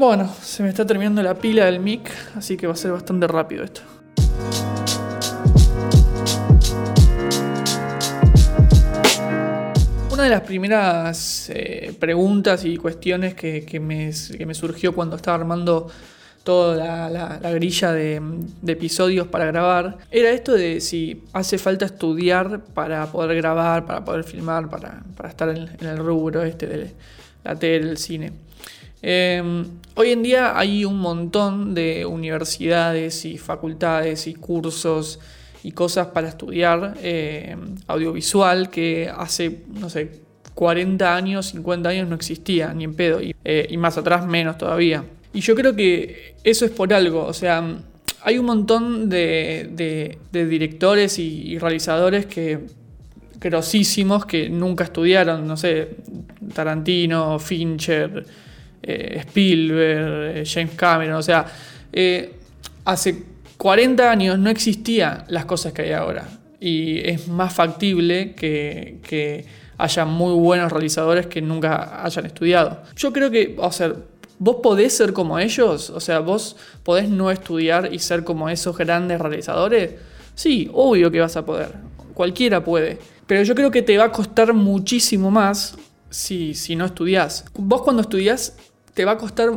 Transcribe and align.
Bueno, 0.00 0.34
se 0.40 0.62
me 0.62 0.70
está 0.70 0.86
terminando 0.86 1.22
la 1.22 1.34
pila 1.34 1.66
del 1.66 1.78
mic, 1.78 2.10
así 2.34 2.56
que 2.56 2.66
va 2.66 2.72
a 2.72 2.76
ser 2.76 2.90
bastante 2.90 3.26
rápido 3.26 3.64
esto. 3.64 3.82
Una 10.10 10.22
de 10.22 10.30
las 10.30 10.40
primeras 10.40 11.50
eh, 11.50 11.94
preguntas 12.00 12.64
y 12.64 12.78
cuestiones 12.78 13.34
que, 13.34 13.78
me, 13.78 14.14
surgió 14.54 14.94
cuando 14.94 15.16
estaba 15.16 15.36
armando 15.36 15.88
toda 16.44 17.10
la, 17.10 17.50
grilla 17.52 17.92
de, 17.92 18.22
episodios 18.68 19.26
para 19.26 19.44
grabar, 19.44 19.98
era 20.10 20.30
esto 20.30 20.54
de 20.54 20.80
si 20.80 21.24
hace 21.34 21.58
falta 21.58 21.84
estudiar 21.84 22.64
para 22.72 23.04
poder 23.12 23.36
grabar, 23.36 23.84
para 23.84 24.02
poder 24.02 24.24
filmar, 24.24 24.70
para, 24.70 25.02
estar 25.28 25.50
en, 25.50 25.68
el 25.86 25.98
rubro 25.98 26.42
este 26.42 26.66
de 26.66 26.90
la 27.44 27.54
tele, 27.54 27.90
el 27.90 27.98
cine. 27.98 28.32
Em, 29.02 29.64
hoy 29.94 30.10
en 30.10 30.22
día 30.22 30.58
hay 30.58 30.84
un 30.84 30.98
montón 30.98 31.74
de 31.74 32.04
universidades 32.04 33.24
y 33.24 33.38
facultades 33.38 34.26
y 34.26 34.34
cursos 34.34 35.20
y 35.62 35.72
cosas 35.72 36.08
para 36.08 36.28
estudiar 36.28 36.94
em, 37.02 37.76
audiovisual 37.86 38.70
que 38.70 39.10
hace, 39.14 39.62
no 39.74 39.88
sé, 39.88 40.20
40 40.54 41.16
años, 41.16 41.46
50 41.46 41.88
años 41.88 42.08
no 42.08 42.14
existía, 42.14 42.74
ni 42.74 42.84
en 42.84 42.94
pedo, 42.94 43.22
y, 43.22 43.34
eh, 43.44 43.74
más 43.78 43.96
atrás 43.96 44.26
menos 44.26 44.58
todavía. 44.58 45.04
Y 45.32 45.40
yo 45.40 45.54
creo 45.54 45.74
que 45.74 46.34
eso 46.44 46.64
es 46.64 46.70
por 46.70 46.92
algo, 46.92 47.24
o 47.24 47.32
sea, 47.32 47.78
hay 48.22 48.38
un 48.38 48.46
montón 48.46 49.08
de, 49.08 50.18
directores 50.32 51.18
y, 51.18 51.58
realizadores 51.58 52.26
que 52.26 52.58
grosísimos 53.40 54.26
que 54.26 54.50
nunca 54.50 54.84
estudiaron, 54.84 55.46
no 55.46 55.56
sé, 55.56 55.96
Tarantino, 56.52 57.38
Fincher, 57.38 58.26
eh, 58.82 59.16
Spielberg, 59.26 60.38
eh, 60.38 60.44
James 60.46 60.74
Cameron, 60.74 61.16
o 61.16 61.22
sea, 61.22 61.46
eh, 61.92 62.34
hace 62.84 63.22
40 63.56 64.10
años 64.10 64.38
no 64.38 64.50
existían 64.50 65.24
las 65.28 65.44
cosas 65.44 65.72
que 65.72 65.82
hay 65.82 65.92
ahora 65.92 66.26
y 66.60 66.98
es 67.08 67.26
más 67.28 67.52
factible 67.52 68.34
que, 68.34 69.60
haya 69.78 70.04
muy 70.04 70.34
buenos 70.34 70.70
realizadores 70.70 71.26
que 71.26 71.40
nunca 71.40 72.04
hayan 72.04 72.26
estudiado. 72.26 72.82
Yo 72.96 73.14
creo 73.14 73.30
que, 73.30 73.56
o 73.58 73.72
sea, 73.72 73.94
vos 74.38 74.56
podés 74.62 74.94
ser 74.94 75.14
como 75.14 75.38
ellos, 75.38 75.88
o 75.88 76.00
sea, 76.00 76.18
vos 76.18 76.56
podés 76.82 77.08
no 77.08 77.30
estudiar 77.30 77.88
y 77.90 77.98
ser 77.98 78.22
como 78.22 78.50
esos 78.50 78.76
grandes 78.76 79.18
realizadores. 79.18 79.92
Sí, 80.34 80.70
obvio 80.74 81.10
que 81.10 81.20
vas 81.20 81.34
a 81.36 81.46
poder, 81.46 81.72
cualquiera 82.12 82.62
puede, 82.62 82.98
pero 83.26 83.42
yo 83.42 83.54
creo 83.54 83.70
que 83.70 83.80
te 83.80 83.96
va 83.96 84.04
a 84.04 84.12
costar 84.12 84.52
muchísimo 84.52 85.30
más 85.30 85.78
si, 86.10 86.52
si 86.52 86.76
no 86.76 86.84
estudias. 86.84 87.46
Vos 87.54 87.80
cuando 87.80 88.02
estudias 88.02 88.58
te 89.00 89.06
va 89.06 89.12
a 89.12 89.16
costar 89.16 89.50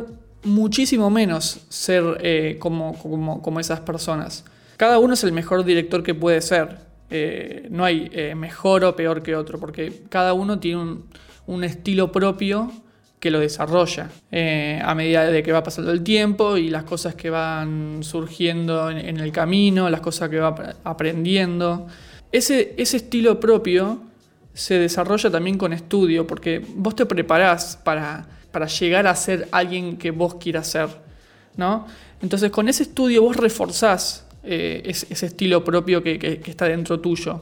muchísimo 0.44 1.10
menos 1.10 1.66
ser 1.68 2.16
eh, 2.22 2.56
como, 2.58 2.98
como, 3.42 3.60
esas 3.60 3.80
personas. 3.80 4.42
Cada 4.78 4.98
uno 4.98 5.12
es 5.12 5.22
el 5.22 5.32
mejor 5.32 5.66
director 5.66 6.02
que 6.02 6.14
puede 6.14 6.40
ser. 6.40 6.78
Eh, 7.10 7.68
no 7.70 7.84
hay 7.84 8.08
eh, 8.14 8.34
mejor 8.34 8.84
o 8.84 8.96
peor 8.96 9.22
que 9.22 9.36
otro, 9.36 9.60
porque 9.60 10.04
cada 10.08 10.32
uno 10.32 10.60
tiene 10.60 10.96
un, 11.44 11.62
estilo 11.62 12.10
propio 12.10 12.72
que 13.20 13.30
lo 13.30 13.38
desarrolla 13.38 14.08
a 14.82 14.94
medida 14.94 15.26
de 15.26 15.42
que 15.42 15.52
va 15.52 15.62
pasando 15.62 15.92
el 15.92 16.02
tiempo 16.02 16.56
y 16.56 16.70
las 16.70 16.84
cosas 16.84 17.14
que 17.14 17.28
van 17.28 17.98
surgiendo 18.02 18.88
en, 18.88 19.20
el 19.20 19.30
camino, 19.30 19.90
las 19.90 20.00
cosas 20.00 20.30
que 20.30 20.38
va 20.38 20.54
aprendiendo. 20.84 21.86
Ese, 22.32 22.74
ese 22.78 22.96
estilo 22.96 23.38
propio 23.40 24.04
se 24.54 24.78
desarrolla 24.78 25.30
también 25.30 25.58
con 25.58 25.72
estudio, 25.72 26.26
porque 26.26 26.64
vos 26.76 26.96
te 26.96 27.04
preparás 27.04 27.76
para 27.76 28.26
para 28.54 28.68
llegar 28.68 29.08
a 29.08 29.16
ser 29.16 29.48
alguien 29.50 29.96
que 29.96 30.12
vos 30.12 30.36
quieras 30.36 30.68
ser, 30.68 30.88
¿no? 31.56 31.88
Entonces 32.22 32.52
con 32.52 32.68
ese 32.68 32.84
estudio 32.84 33.20
vos 33.20 33.36
reforzás 33.36 34.24
eh, 34.44 34.80
ese, 34.84 35.26
estilo 35.26 35.64
propio 35.64 36.04
que, 36.04 36.40
está 36.46 36.66
dentro 36.66 37.00
tuyo 37.00 37.40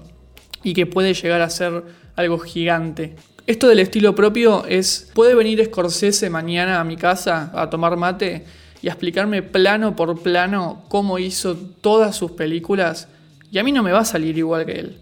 y 0.63 0.73
que 0.73 0.87
puede 0.87 1.13
llegar 1.13 1.42
a 1.42 1.51
ser 1.51 1.85
algo 2.17 2.39
gigante. 2.39 3.15
Esto 3.47 3.69
del 3.69 3.81
estilo 3.81 4.15
propio 4.15 4.65
es, 4.65 5.11
puede 5.13 5.35
venir 5.35 5.63
Scorsese 5.67 6.31
mañana 6.31 6.81
a 6.81 6.85
mi 6.85 6.97
casa 6.97 7.51
a 7.55 7.69
tomar 7.69 7.98
mate 7.98 8.47
y 8.81 8.89
a 8.89 8.92
explicarme 8.92 9.42
plano 9.42 9.95
por 9.95 10.23
plano 10.23 10.83
cómo 10.89 11.19
hizo 11.19 11.55
todas 11.57 12.17
sus 12.17 12.31
películas 12.31 13.07
y 13.51 13.59
a 13.59 13.63
mí 13.63 13.70
no 13.70 13.83
me 13.83 13.92
va 13.92 13.98
a 13.98 14.07
salir 14.07 14.39
igual 14.39 14.65
que 14.65 14.73
él. 14.73 14.98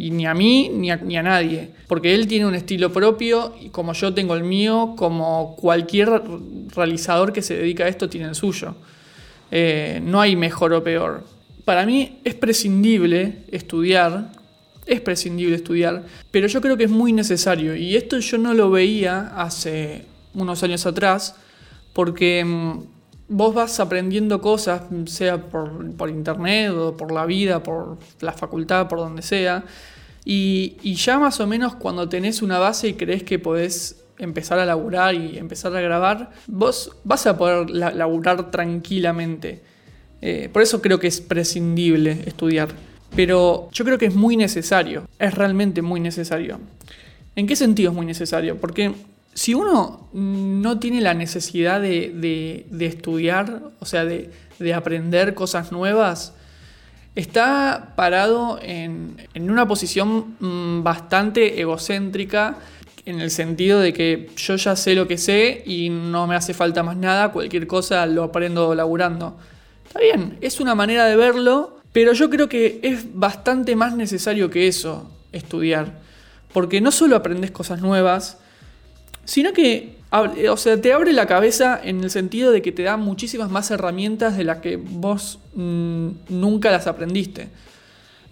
Y 0.00 0.12
ni 0.12 0.26
a 0.26 0.32
mí 0.32 0.70
ni 0.72 0.90
a, 0.90 1.22
nadie. 1.24 1.70
Porque 1.88 2.14
él 2.14 2.28
tiene 2.28 2.46
un 2.46 2.54
estilo 2.54 2.92
propio, 2.92 3.56
y 3.60 3.70
como 3.70 3.92
yo 3.94 4.14
tengo 4.14 4.36
el 4.36 4.44
mío, 4.44 4.94
como 4.96 5.56
cualquier 5.56 6.22
realizador 6.74 7.32
que 7.32 7.42
se 7.42 7.56
dedica 7.56 7.84
a 7.84 7.88
esto 7.88 8.08
tiene 8.08 8.28
el 8.28 8.36
suyo. 8.36 8.76
Eh, 9.50 10.00
no 10.04 10.20
hay 10.20 10.36
mejor 10.36 10.72
o 10.72 10.84
peor. 10.84 11.24
Para 11.64 11.84
mí 11.84 12.20
es 12.22 12.36
prescindible 12.36 13.38
estudiar, 13.50 14.30
es 14.86 15.00
prescindible 15.00 15.56
estudiar, 15.56 16.04
pero 16.30 16.46
yo 16.46 16.60
creo 16.60 16.76
que 16.76 16.84
es 16.84 16.90
muy 16.90 17.12
necesario. 17.12 17.74
Y 17.74 17.96
esto 17.96 18.20
yo 18.20 18.38
no 18.38 18.54
lo 18.54 18.70
veía 18.70 19.32
hace 19.36 20.04
unos 20.32 20.62
años 20.62 20.86
atrás, 20.86 21.34
porque 21.92 22.44
mm, 22.44 22.97
vos 23.28 23.54
vas 23.54 23.78
aprendiendo 23.80 24.40
cosas, 24.40 24.82
sea 25.06 25.38
por, 25.38 26.08
internet 26.08 26.72
o 26.72 26.96
por 26.96 27.12
la 27.12 27.26
vida, 27.26 27.62
por 27.62 27.98
la 28.20 28.32
facultad, 28.32 28.88
por 28.88 28.98
donde 28.98 29.22
sea, 29.22 29.64
y, 30.24 30.94
ya 30.94 31.18
más 31.18 31.40
o 31.40 31.46
menos 31.46 31.74
cuando 31.74 32.08
tenés 32.08 32.42
una 32.42 32.58
base 32.58 32.88
y 32.88 32.94
crees 32.94 33.22
que 33.22 33.38
podés 33.38 34.04
empezar 34.18 34.58
a 34.58 34.66
laburar 34.66 35.14
y 35.14 35.38
empezar 35.38 35.74
a 35.74 35.80
grabar, 35.80 36.30
vos 36.46 36.96
vas 37.04 37.26
a 37.26 37.38
poder 37.38 37.70
laburar 37.70 38.50
tranquilamente. 38.50 39.62
Eh, 40.20 40.50
por 40.52 40.62
eso 40.62 40.82
creo 40.82 40.98
que 40.98 41.06
es 41.06 41.20
prescindible 41.20 42.24
estudiar. 42.26 42.68
Pero 43.14 43.70
yo 43.72 43.84
creo 43.84 43.96
que 43.96 44.06
es 44.06 44.14
muy 44.14 44.36
necesario, 44.36 45.08
es 45.18 45.34
realmente 45.34 45.80
muy 45.80 46.00
necesario. 46.00 46.60
¿En 47.36 47.46
qué 47.46 47.56
sentido 47.56 47.90
es 47.90 47.96
muy 47.96 48.04
necesario? 48.04 48.56
Porque 48.56 48.92
si 49.38 49.54
uno 49.54 50.08
no 50.12 50.80
tiene 50.80 51.00
la 51.00 51.14
necesidad 51.14 51.80
de, 51.80 52.66
estudiar, 52.80 53.62
o 53.78 53.86
sea, 53.86 54.04
de, 54.04 54.32
aprender 54.74 55.34
cosas 55.34 55.70
nuevas, 55.70 56.34
está 57.14 57.92
parado 57.94 58.58
en, 58.60 59.16
una 59.36 59.68
posición 59.68 60.34
mm, 60.40 60.82
bastante 60.82 61.60
egocéntrica, 61.60 62.56
en 63.04 63.20
el 63.20 63.30
sentido 63.30 63.78
de 63.78 63.92
que 63.92 64.28
yo 64.36 64.56
ya 64.56 64.74
sé 64.74 64.96
lo 64.96 65.06
que 65.06 65.16
sé 65.16 65.62
y 65.64 65.88
no 65.88 66.26
me 66.26 66.34
hace 66.34 66.52
falta 66.52 66.82
más 66.82 66.96
nada, 66.96 67.30
cualquier 67.30 67.68
cosa 67.68 68.06
lo 68.06 68.24
aprendo 68.24 68.74
laburando. 68.74 69.36
Está 69.86 70.00
bien, 70.00 70.36
es 70.40 70.58
una 70.58 70.74
manera 70.74 71.04
de 71.04 71.14
verlo, 71.14 71.78
pero 71.92 72.12
yo 72.12 72.28
creo 72.28 72.48
que 72.48 72.80
es 72.82 73.14
bastante 73.14 73.76
más 73.76 73.94
necesario 73.94 74.50
que 74.50 74.66
eso, 74.66 75.08
estudiar. 75.30 76.00
Porque 76.52 76.80
no 76.80 76.90
solo 76.90 77.14
aprendes 77.14 77.52
cosas 77.52 77.80
nuevas, 77.80 78.38
sino 79.24 79.52
que 79.52 79.98
o 80.10 80.56
sea, 80.56 80.80
te 80.80 80.92
abre 80.92 81.12
la 81.12 81.26
cabeza 81.26 81.78
en 81.82 82.02
el 82.02 82.10
sentido 82.10 82.50
de 82.50 82.62
que 82.62 82.72
te 82.72 82.82
da 82.82 82.96
muchísimas 82.96 83.50
más 83.50 83.70
herramientas 83.70 84.38
de 84.38 84.44
las 84.44 84.58
que 84.58 84.76
vos 84.76 85.38
mm, 85.54 86.08
nunca 86.30 86.70
las 86.70 86.86
aprendiste. 86.86 87.48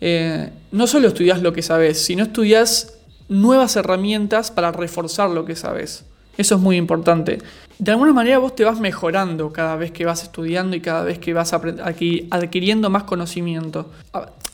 Eh, 0.01 0.51
no 0.73 0.87
solo 0.87 1.09
estudias 1.09 1.43
lo 1.43 1.53
que 1.53 1.63
sabes, 1.63 2.01
sino 2.01 2.25
estudias 2.25 2.99
nuevas 3.29 3.77
herramientas 3.77 4.51
para 4.51 4.73
reforzar 4.73 5.31
lo 5.31 5.45
que 5.45 5.57
sabes. 5.57 6.05
Eso 6.39 6.55
es 6.55 6.61
muy 6.61 6.77
importante. 6.77 7.39
De 7.79 7.91
alguna 7.91 8.13
manera 8.13 8.39
vos 8.39 8.55
te 8.55 8.65
vas 8.65 8.81
mejorando 8.81 9.53
cada 9.53 9.77
vez 9.77 9.91
que 9.93 10.07
vas 10.07 10.23
estudiando 10.23 10.77
y 10.77 10.81
cada 10.81 11.05
vez 11.05 11.19
que 11.19 11.35
vas 11.35 11.53
adquiriendo 11.53 12.89
más 12.89 13.03
conocimiento. 13.03 13.91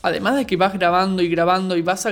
Además 0.01 0.35
de 0.35 0.45
que 0.45 0.57
vas 0.57 0.73
grabando 0.73 1.21
y 1.21 1.29
grabando 1.29 1.77
y 1.77 1.81
vas 1.81 2.05
a 2.05 2.11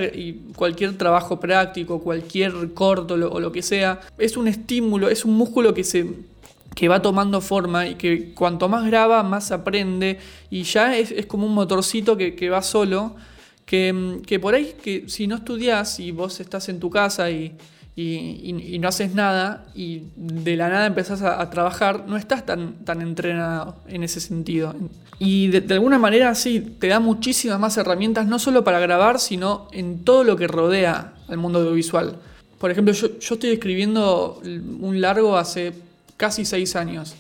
cualquier 0.56 0.98
trabajo 0.98 1.40
práctico, 1.40 2.00
cualquier 2.00 2.74
corto 2.74 3.16
o 3.16 3.40
lo 3.42 3.52
que 3.52 3.62
sea, 3.62 4.00
es 4.18 4.38
un 4.38 4.48
estímulo, 4.48 5.10
es 5.10 5.26
un 5.26 5.36
músculo 5.36 5.74
que 5.74 5.84
se 5.84 6.32
que 6.74 6.88
va 6.88 7.02
tomando 7.02 7.42
forma 7.42 7.86
y 7.86 7.96
que 7.96 8.34
cuanto 8.34 8.69
más 8.69 8.86
graba, 8.86 9.24
más 9.24 9.52
aprende 9.52 10.19
y 10.50 10.64
ya 10.64 10.96
es, 10.96 11.25
como 11.25 11.46
un 11.46 11.54
motorcito 11.54 12.16
que, 12.16 12.50
va 12.50 12.62
solo, 12.62 13.18
que, 13.66 14.22
que, 14.25 14.40
por 14.40 14.56
ahí 14.56 14.75
que 14.81 15.10
si 15.10 15.28
no 15.28 15.36
estudias 15.36 16.00
y 16.00 16.12
vos 16.12 16.40
estás 16.40 16.69
en 16.69 16.80
tu 16.80 16.90
casa 16.90 17.30
y, 17.30 17.57
y, 17.96 18.78
no 18.80 18.88
haces 18.88 19.14
nada 19.14 19.66
y 19.76 20.04
de 20.16 20.56
la 20.56 20.70
nada 20.70 20.86
empezás 20.86 21.22
a, 21.22 21.50
trabajar, 21.50 22.06
no 22.08 22.18
estás 22.18 22.46
tan, 22.46 22.86
tan 22.86 23.02
entrenado 23.02 23.76
en 23.88 24.04
ese 24.04 24.20
sentido. 24.20 24.74
Y 25.20 25.50
de, 25.50 25.74
alguna 25.74 26.00
manera 26.00 26.34
sí, 26.34 26.76
te 26.80 26.88
da 26.88 27.00
muchísimas 27.00 27.60
más 27.60 27.78
herramientas, 27.78 28.28
no 28.28 28.40
solo 28.40 28.64
para 28.64 28.80
grabar, 28.80 29.20
sino 29.20 29.68
en 29.72 30.04
todo 30.04 30.24
lo 30.24 30.36
que 30.36 30.48
rodea 30.48 31.14
al 31.28 31.38
mundo 31.38 31.60
audiovisual. 31.60 32.18
Por 32.58 32.72
ejemplo, 32.72 32.94
yo, 32.94 33.08
estoy 33.20 33.52
escribiendo 33.52 34.42
un 34.44 35.02
largo 35.02 35.38
hace 35.38 35.74
casi 36.18 36.46
seis 36.46 36.76
años. 36.76 37.16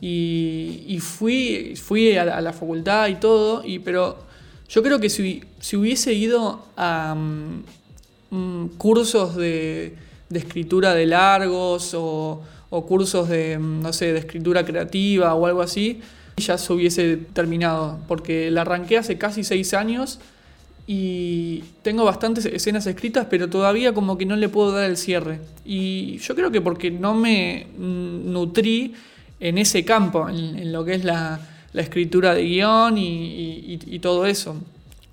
Y, 0.00 0.98
fui, 1.00 1.74
fui 1.76 2.16
a 2.16 2.40
la, 2.40 2.52
facultad 2.52 3.08
y 3.08 3.16
todo, 3.16 3.64
y, 3.64 3.80
pero 3.80 4.18
yo 4.68 4.82
creo 4.82 5.00
que 5.00 5.10
si, 5.10 5.42
si 5.60 5.76
hubiese 5.76 6.12
ido 6.14 6.64
a, 6.76 7.16
mm, 8.30 8.66
cursos 8.78 9.36
de, 9.36 9.96
escritura 10.32 10.94
de 10.94 11.06
largos 11.06 11.94
o, 11.94 12.42
cursos 12.86 13.28
de, 13.28 13.58
no 13.58 13.92
sé, 13.92 14.12
de 14.12 14.18
escritura 14.18 14.64
creativa 14.64 15.34
o 15.34 15.46
algo 15.46 15.62
así, 15.62 16.00
ya 16.36 16.58
se 16.58 16.72
hubiese 16.72 17.16
terminado, 17.16 17.98
porque 18.06 18.50
la 18.50 18.60
arranqué 18.60 18.98
hace 18.98 19.18
casi 19.18 19.42
seis 19.42 19.74
años 19.74 20.20
y 20.90 21.64
tengo 21.82 22.04
bastantes 22.04 22.46
escenas 22.46 22.86
escritas, 22.86 23.26
pero 23.28 23.50
todavía 23.50 23.92
como 23.92 24.16
que 24.16 24.24
no 24.24 24.36
le 24.36 24.48
puedo 24.48 24.72
dar 24.72 24.88
el 24.88 24.96
cierre. 24.96 25.38
Y 25.64 26.16
yo 26.18 26.34
creo 26.34 26.50
que 26.50 26.62
porque 26.62 26.90
no 26.90 27.14
me 27.14 27.66
nutrí 27.76 28.94
en 29.38 29.58
ese 29.58 29.84
campo, 29.84 30.30
en, 30.30 30.72
lo 30.72 30.86
que 30.86 30.94
es 30.94 31.04
la, 31.04 31.40
escritura 31.74 32.34
de 32.34 32.42
guion 32.42 32.96
y, 32.96 33.98
todo 34.00 34.24
eso. 34.24 34.56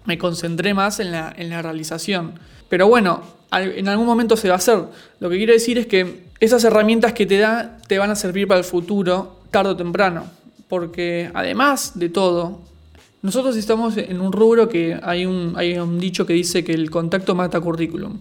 Me 0.05 0.17
concentré 0.17 0.73
más 0.73 1.01
en 1.01 1.11
la, 1.11 1.33
en 1.35 1.49
la 1.49 1.61
realización. 1.61 2.39
Pero 2.69 2.87
bueno, 2.87 3.21
en 3.51 3.87
algún 3.87 4.05
momento 4.05 4.35
se 4.37 4.47
va 4.47 4.55
a 4.55 4.57
hacer. 4.57 4.83
Lo 5.19 5.29
que 5.29 5.37
quiero 5.37 5.53
decir 5.53 5.77
es 5.77 5.87
que 5.87 6.25
esas 6.39 6.63
herramientas 6.63 7.13
que 7.13 7.25
te 7.25 7.37
da 7.37 7.77
te 7.87 7.97
van 7.97 8.11
a 8.11 8.15
servir 8.15 8.47
para 8.47 8.59
el 8.59 8.65
futuro, 8.65 9.39
tarde 9.51 9.71
o 9.71 9.75
temprano. 9.75 10.25
Porque 10.67 11.29
además 11.33 11.93
de 11.95 12.09
todo, 12.09 12.61
nosotros 13.21 13.55
estamos 13.55 13.97
en 13.97 14.19
un 14.19 14.31
rubro 14.31 14.67
que 14.67 14.99
hay 15.01 15.25
un, 15.25 15.53
hay 15.55 15.77
un 15.77 15.99
dicho 15.99 16.25
que 16.25 16.33
dice 16.33 16.63
que 16.63 16.73
el 16.73 16.89
contacto 16.89 17.35
mata 17.35 17.59
currículum. 17.59 18.19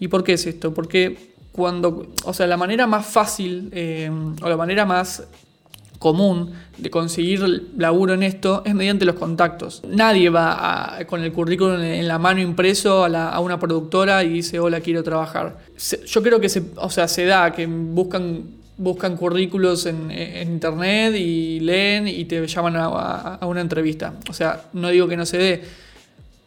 ¿Y 0.00 0.08
por 0.08 0.24
qué 0.24 0.34
es 0.34 0.46
esto? 0.46 0.74
Porque 0.74 1.34
cuando, 1.52 2.08
o 2.24 2.34
sea, 2.34 2.46
la 2.46 2.56
manera 2.56 2.86
más 2.86 3.06
fácil 3.06 3.68
eh, 3.72 4.10
o 4.42 4.48
la 4.48 4.56
manera 4.56 4.84
más 4.84 5.22
común 6.04 6.52
de 6.76 6.90
conseguir 6.90 7.40
laburo 7.78 8.12
en 8.12 8.22
esto 8.22 8.62
es 8.66 8.74
mediante 8.74 9.06
los 9.06 9.14
contactos. 9.14 9.80
Nadie 9.88 10.28
va 10.28 10.98
con 11.06 11.22
el 11.22 11.32
currículum 11.32 11.80
en 11.80 12.06
la 12.06 12.18
mano 12.18 12.42
impreso 12.42 13.06
a, 13.06 13.40
una 13.40 13.58
productora 13.58 14.22
y 14.22 14.28
dice, 14.28 14.60
hola, 14.60 14.82
quiero 14.82 15.02
trabajar. 15.02 15.56
yo 16.06 16.22
creo 16.22 16.40
que 16.40 16.50
se, 16.50 16.62
o 16.76 16.90
sea, 16.90 17.08
se 17.08 17.24
da 17.24 17.54
que 17.54 17.64
buscan 17.66 18.64
buscan 18.76 19.16
currículos 19.16 19.86
en, 19.86 20.10
internet 20.10 21.14
y 21.16 21.60
leen 21.60 22.06
y 22.06 22.26
te 22.26 22.46
llaman 22.46 22.74
a, 22.76 23.38
una 23.46 23.62
entrevista. 23.62 24.12
O 24.28 24.34
sea, 24.34 24.64
no 24.74 24.90
digo 24.90 25.08
que 25.08 25.16
no 25.16 25.24
se 25.24 25.38
dé, 25.38 25.62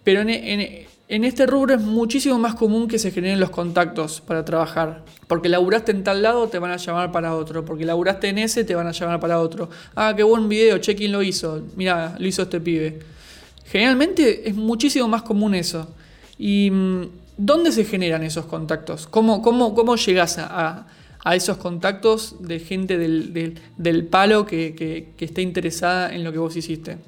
pero 0.04 0.22
en, 0.22 0.86
este 1.08 1.46
rubro 1.46 1.76
es 1.76 1.82
muchísimo 1.82 2.38
más 2.38 2.56
común 2.56 2.88
que 2.88 3.00
se 3.00 3.12
generen 3.12 3.40
los 3.40 3.50
contactos 3.50 4.22
para 4.22 4.44
trabajar. 4.44 5.04
Porque 5.28 5.50
laburaste 5.50 5.92
en 5.92 6.04
tal 6.04 6.22
lado, 6.22 6.48
te 6.50 6.60
van 6.60 6.72
a 6.72 6.78
llamar 6.78 7.12
para 7.12 7.36
otro. 7.36 7.64
Porque 7.64 7.86
laburaste 7.86 8.30
en 8.30 8.40
ese, 8.40 8.64
te 8.64 8.76
van 8.76 8.88
a 8.88 8.92
llamar 8.92 9.20
para 9.20 9.40
otro. 9.40 9.70
Ah, 9.96 10.14
qué 10.16 10.24
buen 10.24 10.50
video, 10.50 10.78
che, 10.80 10.96
¿quién 10.96 11.12
lo 11.12 11.24
hizo? 11.24 11.64
Mira, 11.76 12.16
lo 12.20 12.28
hizo 12.28 12.44
este 12.44 12.60
pibe. 12.60 13.00
Generalmente 13.66 14.50
es 14.50 14.56
muchísimo 14.56 15.08
más 15.08 15.24
común 15.24 15.56
eso. 15.56 15.88
¿Y 16.38 16.70
mm, 16.72 17.04
dónde 17.38 17.72
se 17.72 17.86
generan 17.86 18.24
esos 18.24 18.46
contactos? 18.46 19.08
¿Cómo, 19.08 19.42
cómo, 19.42 19.74
cómo 19.74 19.96
llegas 19.96 20.38
a 20.40 20.88
a 21.28 21.36
esos 21.36 21.58
contactos 21.58 22.36
de 22.40 22.60
gente 22.62 22.98
del, 22.98 24.08
palo 24.10 24.46
que, 24.46 24.74
que, 24.76 25.26
esté 25.26 25.42
interesada 25.42 26.16
en 26.16 26.24
lo 26.24 26.32
que 26.32 26.38
vos 26.38 26.56
hiciste. 26.56 27.00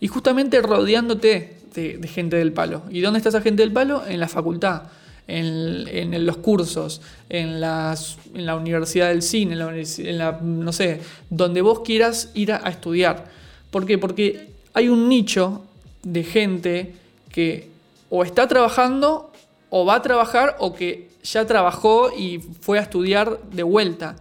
Y 0.00 0.08
justamente 0.08 0.60
rodeándote 0.60 1.59
de, 1.74 2.08
gente 2.08 2.36
del 2.36 2.52
palo. 2.52 2.82
¿Y 2.90 3.00
dónde 3.00 3.18
está 3.18 3.28
esa 3.28 3.40
gente 3.40 3.62
del 3.62 3.72
palo? 3.72 4.02
En 4.06 4.20
la 4.20 4.28
facultad, 4.28 4.84
en, 5.26 6.26
los 6.26 6.36
cursos, 6.38 7.00
en, 7.28 7.60
las, 7.60 8.18
en, 8.34 8.46
la 8.46 8.56
universidad 8.56 9.08
del 9.08 9.22
cine, 9.22 9.54
en 9.54 10.18
la, 10.18 10.38
no 10.42 10.72
sé, 10.72 11.00
donde 11.28 11.62
vos 11.62 11.80
quieras 11.80 12.30
ir 12.34 12.52
a, 12.52 12.60
a 12.64 12.70
estudiar. 12.70 13.26
¿Por 13.70 13.86
qué? 13.86 13.98
Porque 13.98 14.48
hay 14.74 14.88
un 14.88 15.08
nicho 15.08 15.64
de 16.02 16.24
gente 16.24 16.94
que 17.30 17.68
o 18.08 18.24
está 18.24 18.48
trabajando 18.48 19.30
o 19.70 19.86
va 19.86 19.96
a 19.96 20.02
trabajar 20.02 20.56
o 20.58 20.74
que 20.74 21.08
ya 21.22 21.46
trabajó 21.46 22.10
y 22.16 22.38
fue 22.60 22.78
a 22.78 22.82
estudiar 22.82 23.40
de 23.52 23.62
vuelta. 23.62 24.16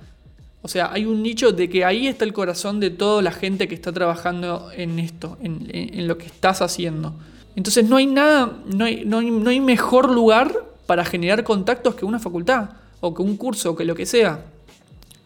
O 0.62 0.68
sea, 0.68 0.92
hay 0.92 1.06
un 1.06 1.24
nicho 1.24 1.52
de 1.52 1.70
que 1.70 1.86
ahí 1.86 2.08
está 2.08 2.26
el 2.26 2.34
corazón 2.34 2.80
de 2.80 2.90
toda 2.90 3.22
la 3.22 3.32
gente 3.32 3.68
que 3.68 3.76
está 3.76 3.92
trabajando 3.94 4.72
en 4.76 5.00
esto, 5.00 5.38
en, 5.42 6.08
lo 6.08 6.18
que 6.18 6.26
estás 6.26 6.62
haciendo. 6.62 7.14
Entonces 7.56 7.88
no 7.88 7.98
hay 7.98 8.06
nada, 8.06 8.60
no 8.66 8.86
hay, 8.86 9.04
no 9.06 9.18
hay, 9.18 9.60
mejor 9.60 10.10
lugar 10.12 10.54
para 10.86 11.04
generar 11.04 11.44
contactos 11.44 11.96
que 11.96 12.06
una 12.06 12.20
facultad, 12.20 12.70
o 13.02 13.14
que 13.14 13.22
un 13.22 13.38
curso, 13.38 13.72
o 13.72 13.76
que 13.76 13.86
lo 13.86 13.96
que 13.96 14.06
sea. 14.06 14.46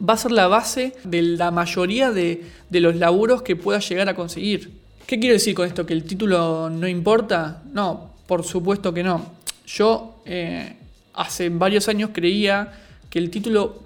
Va 0.08 0.14
a 0.14 0.18
ser 0.18 0.32
la 0.32 0.48
base 0.48 0.94
de 1.04 1.22
la 1.22 1.52
mayoría 1.52 2.12
de, 2.12 2.46
los 2.72 2.96
laburos 2.96 3.42
que 3.42 3.56
puedas 3.56 3.88
llegar 3.88 4.10
a 4.10 4.16
conseguir. 4.16 4.72
¿Qué 5.06 5.20
quiero 5.20 5.34
decir 5.34 5.54
con 5.54 5.68
esto? 5.68 5.86
¿Que 5.86 5.94
el 5.94 6.04
título 6.04 6.70
no 6.70 6.88
importa? 6.88 7.62
No, 7.72 8.12
por 8.26 8.44
supuesto 8.44 8.94
que 8.94 9.04
no. 9.04 9.34
Yo 9.68 10.22
eh, 10.26 10.76
hace 11.14 11.50
varios 11.50 11.88
años 11.88 12.10
creía 12.14 12.74
que 13.10 13.20
el 13.20 13.30
título 13.30 13.80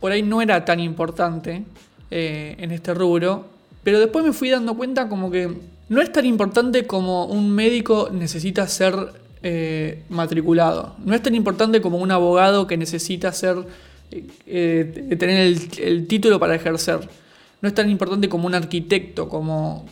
por 0.00 0.12
ahí 0.12 0.22
no 0.22 0.42
era 0.42 0.64
tan 0.64 0.80
importante 0.80 1.62
eh, 2.10 2.56
en 2.58 2.72
este 2.72 2.92
rubro, 2.92 3.46
pero 3.84 4.00
después 4.00 4.24
me 4.24 4.32
fui 4.32 4.50
dando 4.50 4.74
cuenta 4.76 5.08
como 5.08 5.30
que 5.30 5.50
no 5.88 6.00
es 6.00 6.12
tan 6.12 6.24
importante 6.26 6.86
como 6.86 7.26
un 7.26 7.50
médico 7.50 8.08
necesita 8.12 8.66
ser 8.66 8.94
eh, 9.42 10.04
matriculado, 10.08 10.94
no 11.04 11.14
es 11.14 11.22
tan 11.22 11.34
importante 11.34 11.80
como 11.80 11.98
un 11.98 12.12
abogado 12.12 12.68
que 12.68 12.76
necesita 12.76 13.32
ser, 13.32 13.56
eh, 14.46 15.16
tener 15.18 15.58
el, 15.80 16.06
título 16.06 16.38
para 16.38 16.54
ejercer, 16.54 17.00
no 17.60 17.68
es 17.68 17.74
tan 17.74 17.90
importante 17.90 18.28
como 18.28 18.46
un 18.46 18.54
arquitecto, 18.54 19.28
como, 19.28 19.86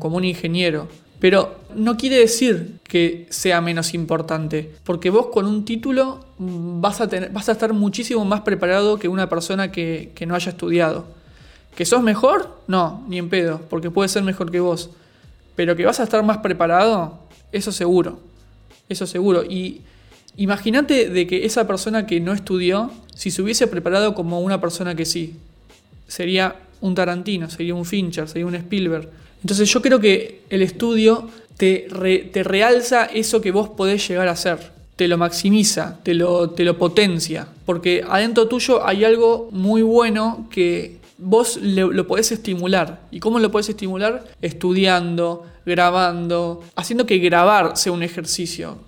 un 0.00 0.24
ingeniero. 0.24 0.88
Pero 1.20 1.54
no 1.74 1.96
quiere 1.96 2.16
decir 2.16 2.80
que 2.82 3.26
sea 3.30 3.60
menos 3.60 3.94
importante, 3.94 4.70
porque 4.84 5.10
vos 5.10 5.26
con 5.26 5.46
un 5.46 5.64
título 5.64 6.20
vas 6.38 7.00
a, 7.00 7.08
tener, 7.08 7.30
vas 7.30 7.48
a 7.48 7.52
estar 7.52 7.72
muchísimo 7.72 8.24
más 8.24 8.40
preparado 8.40 8.98
que 8.98 9.08
una 9.08 9.28
persona 9.28 9.70
que, 9.70 10.12
no 10.26 10.34
haya 10.34 10.50
estudiado. 10.50 11.04
¿Que 11.74 11.84
sos 11.84 12.02
mejor? 12.02 12.58
No, 12.68 13.04
ni 13.08 13.18
en 13.18 13.28
pedo, 13.28 13.60
porque 13.68 13.90
puede 13.90 14.08
ser 14.08 14.22
mejor 14.22 14.50
que 14.50 14.60
vos. 14.60 14.90
Pero 15.56 15.76
que 15.76 15.84
vas 15.84 16.00
a 16.00 16.04
estar 16.04 16.22
más 16.24 16.38
preparado, 16.38 17.20
eso 17.52 17.72
seguro. 17.72 18.20
Eso 18.88 19.06
seguro. 19.06 19.44
Y 19.44 19.80
imagínate 20.36 21.08
de 21.08 21.26
que 21.26 21.46
esa 21.46 21.66
persona 21.66 22.06
que 22.06 22.20
no 22.20 22.32
estudió, 22.32 22.90
si 23.14 23.30
se 23.30 23.42
hubiese 23.42 23.66
preparado 23.66 24.14
como 24.14 24.40
una 24.40 24.60
persona 24.60 24.94
que 24.94 25.04
sí, 25.04 25.34
sería 26.08 26.56
un 26.80 26.94
Tarantino, 26.94 27.48
sería 27.48 27.74
un 27.74 27.84
Fincher, 27.84 28.28
sería 28.28 28.46
un 28.46 28.54
Spielberg 28.54 29.08
entonces 29.44 29.70
yo 29.70 29.82
creo 29.82 30.00
que 30.00 30.40
el 30.48 30.62
estudio 30.62 31.28
te, 31.58 31.86
te 32.32 32.42
realza 32.42 33.04
eso 33.04 33.42
que 33.42 33.50
vos 33.50 33.68
podés 33.68 34.08
llegar 34.08 34.26
a 34.28 34.32
hacer 34.32 34.72
te 34.96 35.06
lo 35.06 35.18
maximiza, 35.18 35.98
te 36.02 36.14
lo, 36.14 36.50
te 36.50 36.62
lo 36.62 36.78
potencia, 36.78 37.48
porque 37.66 38.04
adentro 38.08 38.46
tuyo 38.46 38.86
hay 38.86 39.04
algo 39.04 39.48
muy 39.50 39.82
bueno 39.82 40.46
que 40.52 40.98
vos 41.18 41.58
lo 41.60 42.06
podés 42.06 42.30
estimular. 42.30 43.00
¿Y 43.10 43.18
cómo 43.18 43.40
lo 43.40 43.50
podés 43.50 43.68
estimular? 43.68 44.24
Estudiando, 44.40 45.46
grabando, 45.66 46.62
haciendo 46.76 47.06
que 47.06 47.18
grabar 47.18 47.76
sea 47.76 47.92
un 47.92 48.02
ejercicio. 48.02 48.78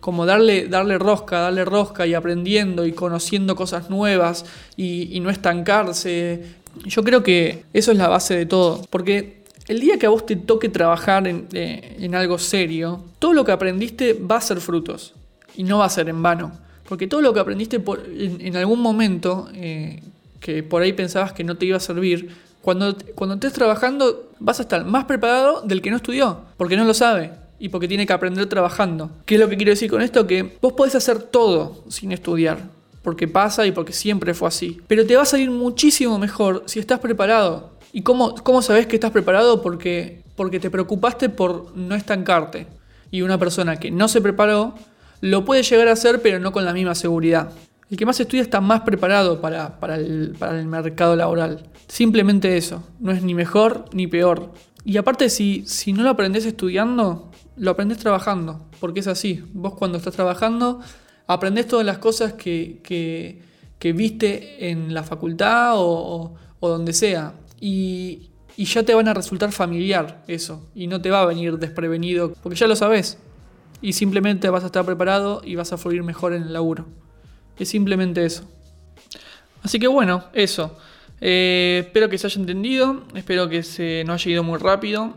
Como 0.00 0.26
darle, 0.26 0.68
darle 0.68 0.98
rosca, 0.98 1.40
darle 1.40 1.64
rosca 1.64 2.06
y 2.06 2.14
aprendiendo 2.14 2.86
y 2.86 2.92
conociendo 2.92 3.56
cosas 3.56 3.90
nuevas 3.90 4.44
y, 4.76 5.18
no 5.20 5.30
estancarse. 5.30 6.44
Yo 6.84 7.02
creo 7.02 7.22
que 7.22 7.64
eso 7.72 7.92
es 7.92 7.98
la 7.98 8.08
base 8.08 8.36
de 8.36 8.46
todo, 8.46 8.82
porque 8.90 9.42
el 9.66 9.80
día 9.80 9.98
que 9.98 10.06
a 10.06 10.10
vos 10.10 10.24
te 10.24 10.36
toque 10.36 10.68
trabajar 10.68 11.26
eh, 11.26 11.96
en, 11.98 12.14
algo 12.14 12.38
serio, 12.38 13.04
todo 13.18 13.32
lo 13.32 13.44
que 13.44 13.52
aprendiste 13.52 14.12
va 14.12 14.36
a 14.36 14.40
ser 14.40 14.60
frutos 14.60 15.14
y 15.56 15.64
no 15.64 15.78
va 15.78 15.86
a 15.86 15.90
ser 15.90 16.08
en 16.08 16.22
vano. 16.22 16.52
Porque 16.88 17.08
todo 17.08 17.20
lo 17.20 17.34
que 17.34 17.40
aprendiste 17.40 17.82
en, 18.14 18.56
algún 18.56 18.80
momento, 18.80 19.48
eh, 19.54 20.02
que 20.38 20.62
por 20.62 20.82
ahí 20.82 20.92
pensabas 20.92 21.32
que 21.32 21.42
no 21.42 21.56
te 21.56 21.66
iba 21.66 21.78
a 21.78 21.80
servir, 21.80 22.45
cuando, 22.66 22.96
cuando 23.14 23.36
estés 23.36 23.52
trabajando 23.52 24.32
vas 24.40 24.58
a 24.58 24.62
estar 24.62 24.84
más 24.84 25.04
preparado 25.04 25.60
del 25.60 25.80
que 25.80 25.88
no 25.88 25.98
estudió, 25.98 26.40
porque 26.56 26.76
no 26.76 26.84
lo 26.84 26.94
sabe 26.94 27.30
y 27.60 27.68
porque 27.68 27.86
tiene 27.86 28.08
que 28.08 28.12
aprender 28.12 28.48
trabajando. 28.48 29.08
¿Qué 29.24 29.36
es 29.36 29.40
lo 29.40 29.48
que 29.48 29.56
quiero 29.56 29.70
decir 29.70 29.88
con 29.88 30.02
esto? 30.02 30.26
Que 30.26 30.58
vos 30.60 30.72
podés 30.72 30.96
hacer 30.96 31.22
todo 31.22 31.84
sin 31.88 32.10
estudiar, 32.10 32.58
porque 33.02 33.28
pasa 33.28 33.64
y 33.66 33.70
porque 33.70 33.92
siempre 33.92 34.34
fue 34.34 34.48
así. 34.48 34.80
Pero 34.88 35.06
te 35.06 35.14
va 35.14 35.22
a 35.22 35.26
salir 35.26 35.48
muchísimo 35.48 36.18
mejor 36.18 36.64
si 36.66 36.80
estás 36.80 36.98
preparado. 36.98 37.70
¿Y 37.92 38.02
cómo, 38.02 38.34
cómo 38.34 38.60
sabes 38.62 38.88
que 38.88 38.96
estás 38.96 39.12
preparado? 39.12 39.62
Porque, 39.62 40.24
porque 40.34 40.58
te 40.58 40.68
preocupaste 40.68 41.28
por 41.28 41.70
no 41.76 41.94
estancarte. 41.94 42.66
Y 43.12 43.22
una 43.22 43.38
persona 43.38 43.76
que 43.76 43.92
no 43.92 44.08
se 44.08 44.20
preparó 44.20 44.74
lo 45.20 45.44
puede 45.44 45.62
llegar 45.62 45.86
a 45.86 45.92
hacer, 45.92 46.20
pero 46.20 46.40
no 46.40 46.50
con 46.50 46.64
la 46.64 46.72
misma 46.72 46.96
seguridad. 46.96 47.52
El 47.90 47.96
que 47.96 48.06
más 48.06 48.18
estudia 48.18 48.42
está 48.42 48.60
más 48.60 48.80
preparado 48.80 49.40
para, 49.40 49.96
el, 49.96 50.34
mercado 50.66 51.14
laboral. 51.14 51.68
Simplemente 51.86 52.56
eso. 52.56 52.82
No 52.98 53.12
es 53.12 53.22
ni 53.22 53.34
mejor 53.34 53.84
ni 53.92 54.06
peor. 54.06 54.52
Y 54.84 54.96
aparte, 54.96 55.30
si, 55.30 55.64
si 55.66 55.92
no 55.92 56.02
lo 56.02 56.10
aprendes 56.10 56.46
estudiando, 56.46 57.30
lo 57.56 57.70
aprendes 57.70 57.98
trabajando. 57.98 58.66
Porque 58.80 59.00
es 59.00 59.06
así. 59.06 59.44
Vos 59.52 59.74
cuando 59.74 59.98
estás 59.98 60.14
trabajando, 60.14 60.80
aprendes 61.26 61.66
todas 61.66 61.84
las 61.84 61.98
cosas 61.98 62.34
que, 62.34 62.80
que, 62.82 63.92
viste 63.92 64.68
en 64.68 64.94
la 64.94 65.04
facultad 65.04 65.74
o, 65.76 66.34
donde 66.60 66.92
sea 66.92 67.34
y, 67.60 68.30
ya 68.56 68.82
te 68.82 68.94
van 68.94 69.06
a 69.06 69.14
resultar 69.14 69.52
familiar 69.52 70.24
eso, 70.26 70.66
y 70.74 70.88
no 70.88 71.00
te 71.00 71.10
va 71.10 71.20
a 71.20 71.26
venir 71.26 71.58
desprevenido, 71.58 72.32
porque 72.42 72.58
ya 72.58 72.66
lo 72.66 72.74
sabes, 72.74 73.18
y 73.80 73.92
simplemente 73.92 74.48
vas 74.48 74.64
a 74.64 74.66
estar 74.66 74.84
preparado 74.84 75.40
y 75.44 75.54
vas 75.54 75.72
a 75.72 75.76
fluir 75.76 76.02
mejor 76.02 76.32
en 76.32 76.42
el 76.42 76.52
laburo. 76.52 76.86
Es 77.58 77.68
simplemente 77.68 78.24
eso. 78.24 78.44
Así 79.62 79.78
que 79.78 79.88
bueno, 79.88 80.24
eso. 80.32 80.78
Eh, 81.20 81.82
espero 81.86 82.08
que 82.08 82.18
se 82.18 82.26
haya 82.26 82.40
entendido, 82.40 83.04
espero 83.14 83.48
que 83.48 83.62
se 83.62 84.04
no 84.04 84.12
haya 84.12 84.30
ido 84.30 84.42
muy 84.42 84.58
rápido. 84.58 85.14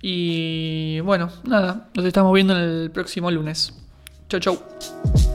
Y 0.00 1.00
bueno, 1.00 1.30
nada, 1.44 1.88
nos 1.94 2.04
estamos 2.04 2.32
viendo 2.32 2.56
en 2.56 2.62
el 2.62 2.90
próximo 2.90 3.30
lunes. 3.30 3.72
Chau, 4.28 4.40
chau. 4.40 5.27